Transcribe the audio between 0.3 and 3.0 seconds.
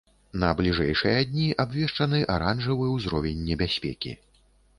На бліжэйшыя дні абвешчаны аранжавы